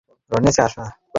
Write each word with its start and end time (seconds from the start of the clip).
অহ, 0.09 0.15
বোহ, 0.31 0.39
নিম্নপক্ষে। 0.39 0.85